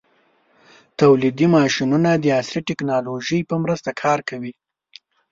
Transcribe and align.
تولیدي 0.99 1.47
ماشینونه 1.57 2.09
د 2.15 2.25
عصري 2.39 2.61
ټېکنالوژۍ 2.69 3.39
په 3.49 3.55
مرسته 3.63 3.89
کار 4.03 4.19
کوي. 4.29 4.53